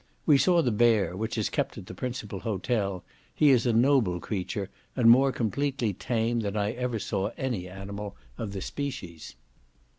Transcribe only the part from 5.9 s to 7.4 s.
tame than I ever saw